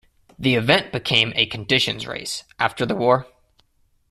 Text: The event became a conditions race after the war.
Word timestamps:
The 0.39 0.55
event 0.55 0.91
became 0.91 1.31
a 1.35 1.45
conditions 1.45 2.07
race 2.07 2.43
after 2.57 2.87
the 2.87 2.95
war. 2.95 3.27